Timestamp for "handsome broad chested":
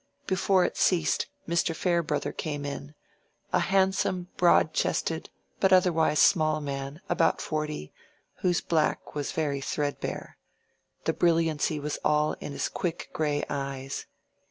3.59-5.29